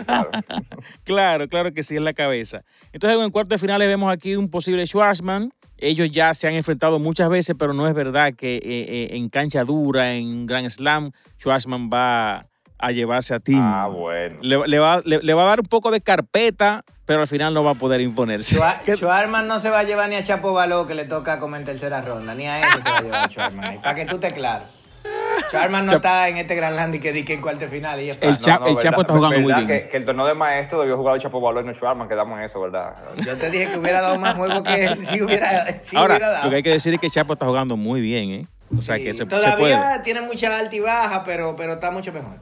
[0.05, 0.29] claro.
[1.03, 1.47] claro.
[1.47, 2.63] claro, que sí, es la cabeza.
[2.91, 6.99] Entonces, en cuarto de finales vemos aquí un posible Schwarzman, ellos ya se han enfrentado
[6.99, 11.11] muchas veces, pero no es verdad que eh, eh, en cancha dura, en Grand Slam,
[11.39, 12.45] Schwarzman va
[12.79, 13.59] a llevarse a Tim.
[13.61, 14.37] Ah, bueno.
[14.41, 17.71] Le, va, le, va, a dar un poco de carpeta, pero al final no va
[17.71, 18.59] a poder imponerse.
[18.95, 21.65] Schwarzman no se va a llevar ni a Chapo Baló, que le toca como en
[21.65, 23.81] tercera ronda, ni a ese se va a llevar Schwarzman.
[23.81, 24.65] Para que tú te claro.
[25.51, 27.99] Charman no está en este Gran Land y que dique en cuarto final.
[28.01, 29.67] Y el, el Chapo está jugando muy bien.
[29.67, 32.39] Que, que, el torneo de maestro debió jugar el Chapo Balón y no Charman, quedamos
[32.39, 32.95] en eso, ¿verdad?
[33.25, 36.29] Yo te dije que hubiera dado más juego que él si hubiera, si Ahora, hubiera
[36.29, 36.43] dado.
[36.45, 38.47] Lo que hay que decir es que Chapo está jugando muy bien, ¿eh?
[38.77, 42.37] O sea, que se, todavía tiene mucha alta y baja, pero, pero está mucho mejor.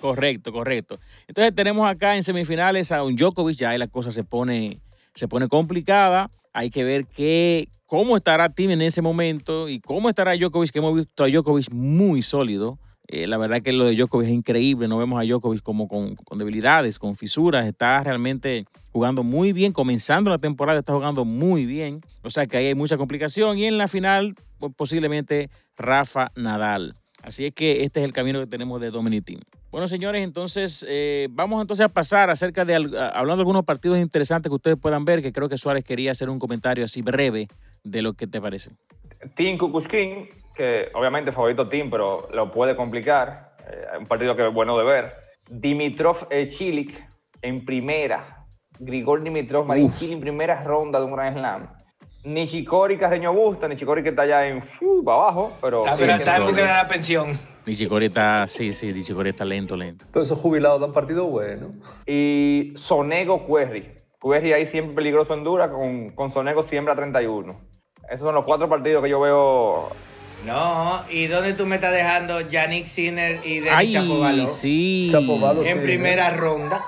[0.00, 0.98] Correcto, correcto.
[1.28, 4.80] Entonces tenemos acá en semifinales a un Djokovic, ya ahí la cosa se pone,
[5.14, 6.28] se pone complicada.
[6.54, 10.78] Hay que ver qué, cómo estará Tim en ese momento y cómo estará Djokovic, que
[10.78, 12.78] hemos visto a Djokovic muy sólido.
[13.08, 16.14] Eh, la verdad que lo de Djokovic es increíble, no vemos a Djokovic como con,
[16.38, 22.00] debilidades, con fisuras, está realmente jugando muy bien, comenzando la temporada está jugando muy bien,
[22.22, 26.94] o sea que ahí hay mucha complicación y en la final pues, posiblemente Rafa Nadal.
[27.20, 29.40] Así es que este es el camino que tenemos de Dominic.
[29.74, 34.48] Bueno, señores, entonces eh, vamos entonces a pasar acerca de, hablando de algunos partidos interesantes
[34.48, 37.48] que ustedes puedan ver, que creo que Suárez quería hacer un comentario así breve
[37.82, 38.70] de lo que te parece.
[39.34, 43.56] Team Kukushkin que obviamente favorito team, pero lo puede complicar.
[43.68, 45.12] Eh, un partido que es bueno de ver.
[45.50, 46.96] Dimitrov Chilik
[47.42, 48.46] en primera.
[48.78, 51.73] Grigor Dimitrov, Marin Cilic en primera ronda de un Grand Slam.
[52.24, 55.86] Nishikori Carreño Busta, Nishikori que está allá en uh, abajo, pero...
[55.86, 57.26] Ah, pero está en busca de la pensión.
[57.66, 60.06] Nishikori está, sí, sí, Nishikori está lento, lento.
[60.12, 61.70] Todos esos jubilados dan partido bueno.
[62.06, 63.94] Y Sonego Querry.
[64.20, 67.60] Querry ahí siempre peligroso en dura, con, con Sonego siempre a 31.
[68.08, 69.90] Esos son los cuatro partidos que yo veo
[70.46, 74.46] no, ¿y dónde tú me estás dejando Yannick Sinner y Denis Ay, Chapovalo?
[74.46, 75.08] sí.
[75.10, 76.84] Chapovalo, En sí, primera ronda.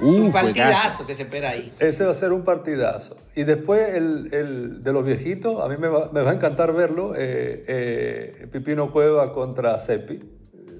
[0.00, 0.32] Uh, es un juegazo.
[0.32, 1.72] partidazo que se espera ahí.
[1.78, 3.16] Ese va a ser un partidazo.
[3.34, 6.72] Y después el, el de los viejitos, a mí me va, me va a encantar
[6.72, 10.20] verlo, eh, eh, Pipino Cueva contra Seppi.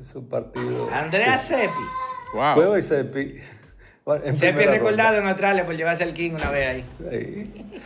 [0.00, 0.88] Es un partido...
[0.92, 1.84] Andrea Seppi.
[2.34, 2.54] Wow.
[2.54, 2.82] Cueva y.
[2.82, 5.22] En Seppi primera recordado ronda.
[5.22, 6.84] en Australia por llevarse al King una vez ahí.
[7.10, 7.80] Ahí.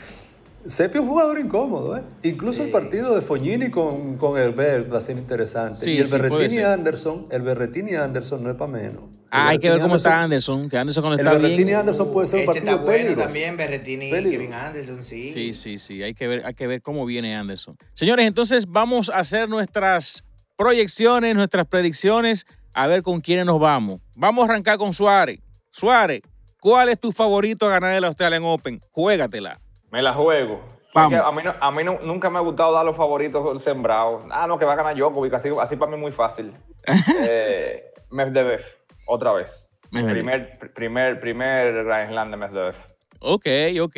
[0.66, 2.02] Seppi es un jugador incómodo, ¿eh?
[2.22, 5.84] Incluso el partido de Fognini con, con Herbert va a ser interesante.
[5.84, 6.66] Sí, y el sí, Berretini ser.
[6.66, 9.02] Anderson, el Berretini Anderson no es para menos.
[9.04, 10.24] El Ah, hay que ver cómo está Anderson-
[10.60, 11.76] Anderson, que Anderson cuando El está Berretini bien.
[11.76, 13.24] Anderson puede ser un Ese partido está bueno peligroso.
[13.26, 14.10] también, Berretini y.
[14.30, 15.30] Kevin Anderson, sí.
[15.32, 17.76] Sí, sí, sí, hay que ver, hay que ver cómo viene Anderson.
[17.92, 20.24] Señores, entonces vamos a hacer nuestras
[20.56, 24.00] proyecciones, nuestras predicciones, a ver con quiénes nos vamos.
[24.16, 25.40] Vamos a arrancar con Suárez.
[25.72, 26.22] Suárez,
[26.60, 28.80] ¿cuál es tu favorito a ganar el Australian Open?
[28.92, 29.58] Juégatela.
[29.94, 30.60] Me la juego.
[30.92, 31.20] Vamos.
[31.24, 34.24] A mí, no- a mí no- nunca me ha gustado dar los favoritos sembrados.
[34.28, 36.52] Ah, no, que va a ganar Djokovic, así, así para mí es muy fácil.
[37.28, 38.64] eh, Medvedev,
[39.06, 39.68] otra vez.
[39.92, 40.12] Medvedev.
[40.14, 42.74] Primer, pr- primer, primer Grand Slam de Medvedev.
[43.20, 43.46] Ok,
[43.82, 43.96] ok.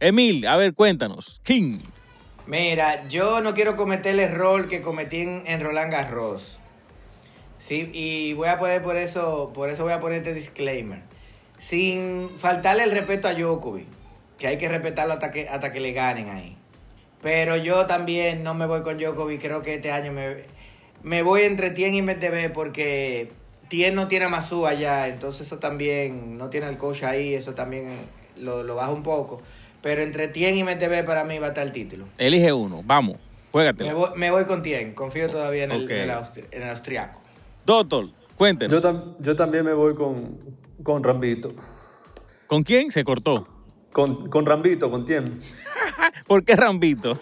[0.00, 1.40] Emil, a ver, cuéntanos.
[1.44, 1.80] King.
[2.46, 6.58] Mira, yo no quiero cometer el error que cometí en, en Roland Garros.
[7.58, 11.02] Sí, y voy a poner por eso, por eso voy a poner este disclaimer.
[11.58, 13.86] Sin faltarle el respeto a Djokovic,
[14.38, 16.56] que hay que respetarlo hasta que, hasta que le ganen ahí.
[17.20, 20.44] Pero yo también no me voy con Djokovic, creo que este año me,
[21.02, 23.32] me voy entre Tien y Medvedev porque
[23.68, 27.54] Tien no tiene a Mazú allá, entonces eso también, no tiene el coach ahí, eso
[27.54, 27.88] también
[28.36, 29.42] lo, lo baja un poco.
[29.82, 32.04] Pero entre Tien y Medvedev para mí va a estar el título.
[32.18, 32.82] Elige uno.
[32.84, 33.94] Vamos, Me juégatela.
[33.94, 35.90] voy, me voy con Tien, confío todavía en el, Ok.
[35.90, 37.20] en el austri- en el austriaco.
[37.66, 38.72] Doctor, cuéntenos.
[38.72, 40.38] Yo, tam- yo también me voy con,
[40.84, 41.52] con Rambito.
[42.46, 43.46] ¿Con quién se cortó?
[43.92, 45.38] Con, con Rambito, con Tiem.
[46.26, 47.18] ¿Por qué Rambito?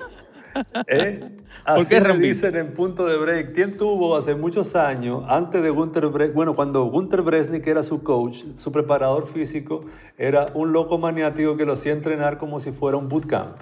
[0.89, 1.21] ¿Eh?
[1.67, 2.29] ¿Por qué Rambito?
[2.29, 3.53] dicen en punto de break.
[3.55, 8.03] Tiem tuvo hace muchos años, antes de Gunter Bre bueno, cuando Gunter Bresnik era su
[8.03, 9.85] coach, su preparador físico,
[10.19, 13.57] era un loco maniático que lo hacía entrenar como si fuera un bootcamp.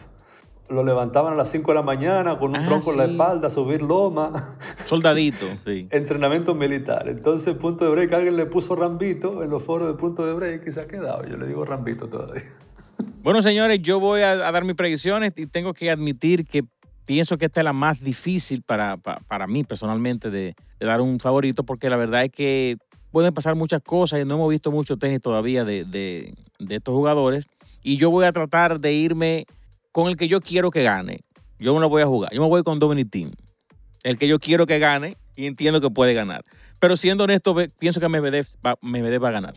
[0.70, 3.50] Lo levantaban a las 5 de la mañana con un Ah, tronco en la espalda,
[3.50, 4.56] subir loma.
[4.84, 5.86] Soldadito, sí.
[5.90, 7.06] Entrenamiento militar.
[7.08, 10.32] Entonces, en punto de break, alguien le puso Rambito en los foros de punto de
[10.32, 11.22] break y se ha quedado.
[11.26, 12.44] Yo le digo Rambito todavía.
[13.24, 16.62] Bueno, señores, yo voy a, dar mis predicciones y tengo que admitir que
[17.06, 21.18] pienso que esta es la más difícil para, pa- para mí personalmente de, dar un
[21.18, 22.76] favorito porque la verdad es que
[23.12, 26.34] pueden pasar muchas cosas y no hemos visto mucho tenis todavía de, de-
[26.68, 27.46] estos jugadores
[27.82, 29.46] y yo voy a tratar de irme
[29.90, 31.20] con el que yo quiero que gane.
[31.58, 32.30] Yo no lo voy a jugar.
[32.30, 33.30] Yo me voy con Dominic Thiem.
[34.02, 36.44] El que yo quiero que gane y entiendo que puede ganar.
[36.78, 39.54] Pero siendo honesto, pienso que Medvedev va, Medvedev va a ganar.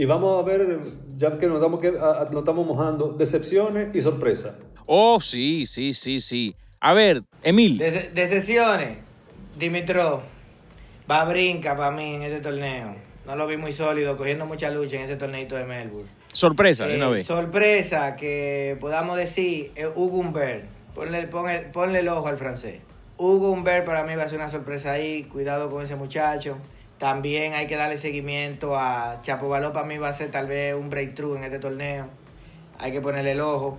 [0.00, 0.78] Y vamos a ver,
[1.18, 4.54] ya que nos estamos, que, a- a- nos estamos mojando, decepciones y sorpresa.
[4.86, 6.56] Oh, sí, sí, sí, sí.
[6.80, 7.76] A ver, Emil.
[7.76, 8.96] De, de sesiones,
[9.58, 10.22] Dimitrov
[11.10, 12.94] va a brincar para mí en este torneo.
[13.26, 16.08] No lo vi muy sólido, cogiendo mucha lucha en ese torneito de Melbourne.
[16.32, 17.26] Sorpresa, de una Eh, vez.
[17.26, 20.64] Sorpresa que podamos decir, eh, Hugo Humbert.
[20.94, 22.80] Ponle, ponle, ponle el ojo al francés.
[23.18, 25.24] Hugo Humbert para mí va a ser una sorpresa ahí.
[25.24, 26.56] Cuidado con ese muchacho.
[27.00, 29.72] También hay que darle seguimiento a Chapo Baló.
[29.72, 32.08] Para mí va a ser tal vez un breakthrough en este torneo.
[32.78, 33.78] Hay que ponerle el ojo.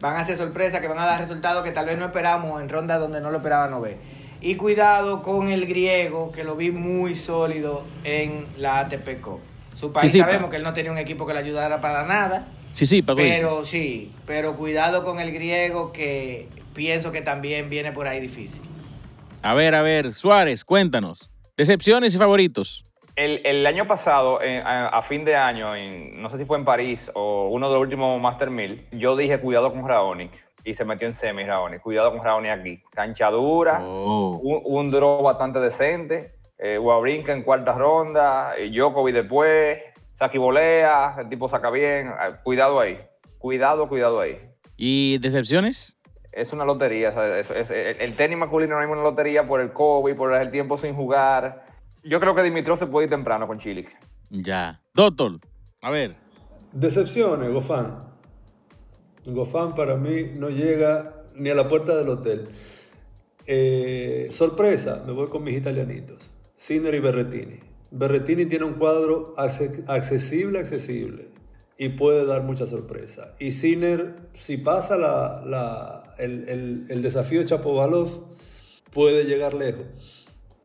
[0.00, 2.68] Van a ser sorpresas que van a dar resultados que tal vez no esperamos en
[2.68, 3.98] rondas donde no lo esperábamos ver.
[4.40, 9.38] Y cuidado con el griego, que lo vi muy sólido en la ATP Cup.
[9.76, 12.04] Su país sí, sabemos pa- que él no tenía un equipo que le ayudara para
[12.04, 12.48] nada.
[12.72, 13.36] Sí, sí, Paco dice.
[13.36, 18.60] Pero sí, pero cuidado con el griego que pienso que también viene por ahí difícil.
[19.42, 21.29] A ver, a ver, Suárez, cuéntanos.
[21.64, 22.82] Decepciones y favoritos.
[23.16, 26.64] El, el año pasado, a, a fin de año, en- no sé si fue en
[26.64, 30.30] París o uno de los últimos Master 1000, yo dije cuidado con Raonic
[30.64, 31.82] y se metió en semi Raonic.
[31.82, 32.82] Cuidado con Raonic aquí.
[32.94, 34.40] Cancha dura, Oh.
[34.42, 39.80] un, un draw bastante decente, eh, Wawrinka en cuarta ronda, eh, Djokovic después,
[40.18, 42.06] Saki volea, el tipo saca bien.
[42.06, 42.96] eh, Cuidado ahí.
[43.38, 44.38] Cuidado, cuidado ahí.
[44.78, 45.98] ¿Y decepciones?
[46.32, 47.10] Es una lotería.
[47.38, 50.50] es- es- el, el tenis masculino mismo es una lotería por el COVID, por el
[50.50, 51.64] tiempo sin jugar.
[52.04, 53.88] Yo creo que Dimitrov se puede ir temprano con Chilik.
[54.30, 54.80] Ya.
[54.94, 55.40] Doctor,
[55.82, 56.12] a ver.
[56.72, 57.98] Decepciones, Gofán.
[59.26, 62.48] Gofán para mí no llega ni a la puerta del hotel.
[63.46, 66.30] Eh, sorpresa, me voy con mis italianitos.
[66.56, 67.58] Sinner y Berretini.
[67.90, 71.28] Berretini tiene un cuadro accesible, accesible
[71.76, 73.34] y puede dar mucha sorpresa.
[73.40, 75.42] Y Sinner, si pasa la,
[76.18, 78.28] el, el, desafío Chapovalov,
[78.92, 79.86] puede llegar lejos.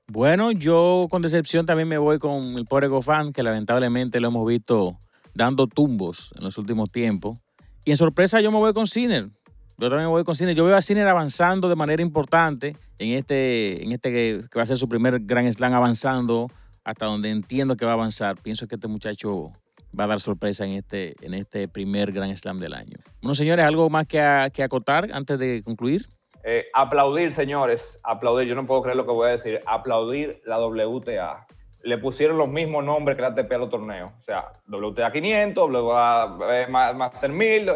[0.07, 4.47] Bueno, yo con decepción también me voy con el pobre Gofán, que lamentablemente lo hemos
[4.47, 4.97] visto
[5.33, 7.39] dando tumbos en los últimos tiempos.
[7.83, 9.29] Y en sorpresa yo me voy con Sinner.
[9.77, 10.55] Yo también me voy con Sinner.
[10.55, 14.65] Yo veo a Sinner avanzando de manera importante en este, en este que, va a
[14.65, 16.47] ser su primer Grand Slam avanzando
[16.83, 18.41] hasta donde entiendo que va a avanzar.
[18.41, 19.51] Pienso que este muchacho
[19.97, 22.97] va a dar sorpresa en este, en este primer Grand Slam del año.
[23.21, 26.07] Bueno, señores, ¿algo más que, que acotar antes de concluir?
[26.43, 30.59] Eh, aplaudir, señores, aplaudir, yo no puedo creer lo que voy a decir, aplaudir la
[30.59, 31.47] WTA.
[31.81, 34.11] Le pusieron los mismos nombres que la ATP a los torneos.
[34.11, 37.71] O sea, WTA 500, WTA eh, Master 1000,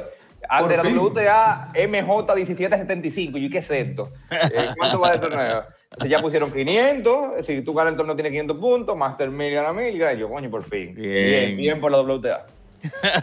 [0.47, 3.37] antes de la WTA MJ 1775.
[3.39, 4.09] ¿Y qué es esto?
[4.31, 5.63] Eh, ¿Cuánto va de torneo?
[6.07, 9.95] Ya pusieron 500, si tú ganas el torneo tiene 500 puntos, Master 1000 gana 1000,
[9.95, 10.93] y yo, coño, por fin.
[10.95, 12.45] Bien, bien, por la WTA.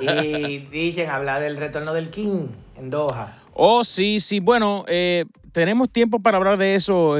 [0.00, 3.38] Y dicen, hablar del retorno del King en Doha.
[3.54, 4.40] Oh, sí, sí.
[4.40, 7.16] Bueno, eh, tenemos tiempo para hablar de eso,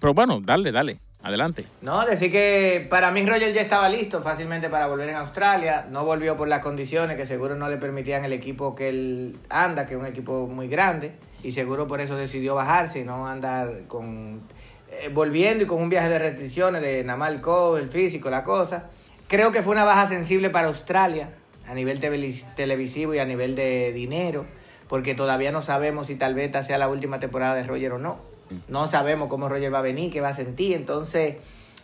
[0.00, 1.00] pero bueno, dale, dale.
[1.22, 1.64] Adelante.
[1.80, 5.86] No, decir que para mí Roger ya estaba listo fácilmente para volver en Australia.
[5.90, 9.86] No volvió por las condiciones que seguro no le permitían el equipo que él anda,
[9.86, 11.12] que es un equipo muy grande.
[11.42, 14.42] Y seguro por eso decidió bajarse y no andar con
[15.02, 18.84] eh, volviendo y con un viaje de restricciones de Namal Co, el físico, la cosa.
[19.28, 21.30] Creo que fue una baja sensible para Australia
[21.66, 24.44] a nivel televisivo y a nivel de dinero,
[24.88, 27.98] porque todavía no sabemos si tal vez esta sea la última temporada de Roger o
[27.98, 28.18] no.
[28.68, 30.76] No sabemos cómo Roger va a venir, qué va a sentir.
[30.76, 31.36] Entonces,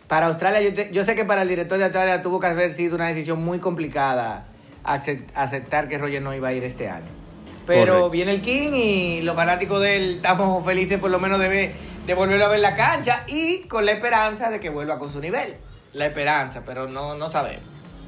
[0.07, 2.95] para Australia, yo, yo sé que para el director de Australia tuvo que haber sido
[2.95, 4.47] una decisión muy complicada
[4.83, 7.21] aceptar que Roger no iba a ir este año.
[7.65, 11.47] Pero viene el King y los fanáticos de él estamos felices por lo menos de
[11.47, 11.71] ver
[12.11, 15.21] de volverlo a ver la cancha y con la esperanza de que vuelva con su
[15.21, 15.55] nivel.
[15.93, 17.63] La esperanza, pero no, no sabemos.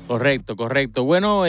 [0.07, 1.05] Correcto, correcto.
[1.05, 1.43] Bueno,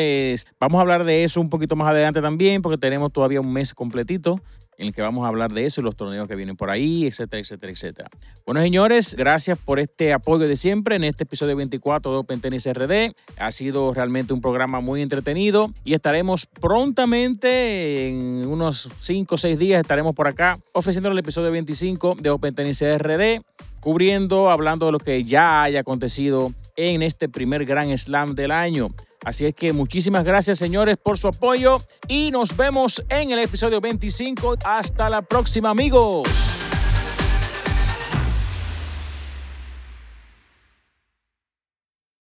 [0.60, 3.74] vamos a hablar de eso un poquito más adelante también, porque tenemos todavía un mes
[3.74, 4.36] completito
[4.78, 7.06] en el que vamos a hablar de eso y los torneos que vienen por ahí,
[7.06, 8.08] etcétera, etcétera, etcétera.
[8.46, 12.66] Bueno, señores, gracias por este apoyo de siempre en este episodio 24 de Open Tennis
[12.66, 13.14] RD.
[13.38, 19.58] Ha sido realmente un programa muy entretenido y estaremos prontamente, en unos 5 o 6
[19.58, 23.42] días, estaremos por acá ofreciendo el episodio 25 de Open Tennis RD
[23.84, 28.88] cubriendo, hablando de lo que ya haya acontecido en este primer Gran Slam del año.
[29.24, 33.80] Así es que muchísimas gracias señores por su apoyo y nos vemos en el episodio
[33.80, 34.56] 25.
[34.64, 36.28] Hasta la próxima amigos.